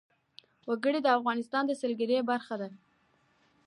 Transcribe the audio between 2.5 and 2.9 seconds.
ده.